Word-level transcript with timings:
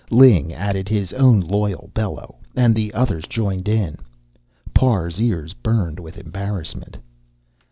Ling 0.09 0.51
added 0.51 0.89
his 0.89 1.13
own 1.13 1.41
loyal 1.41 1.91
bellow, 1.93 2.37
and 2.55 2.73
the 2.73 2.91
others 2.95 3.23
joined 3.29 3.67
in. 3.69 3.97
Parr's 4.73 5.21
ears 5.21 5.53
burned 5.53 5.99
with 5.99 6.17
embarrassment. 6.17 6.97